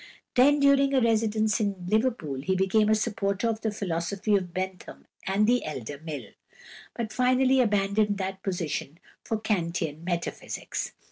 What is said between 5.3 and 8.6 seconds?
the elder Mill, but finally abandoned that